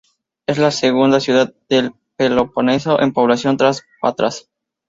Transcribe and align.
Es 0.47 0.57
la 0.57 0.71
segunda 0.71 1.19
ciudad 1.19 1.53
del 1.69 1.93
Peloponeso 2.15 2.99
en 2.99 3.13
población, 3.13 3.57
tras 3.57 3.83
Patras. 4.01 4.49